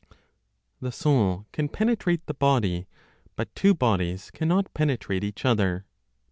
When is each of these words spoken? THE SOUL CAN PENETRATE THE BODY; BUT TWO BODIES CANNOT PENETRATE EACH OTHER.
THE 0.81 0.91
SOUL 0.91 1.45
CAN 1.51 1.69
PENETRATE 1.69 2.25
THE 2.25 2.33
BODY; 2.33 2.87
BUT 3.35 3.53
TWO 3.55 3.75
BODIES 3.75 4.31
CANNOT 4.31 4.73
PENETRATE 4.73 5.23
EACH 5.23 5.45
OTHER. 5.45 5.85